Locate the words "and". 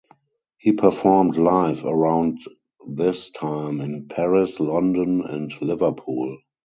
5.21-5.53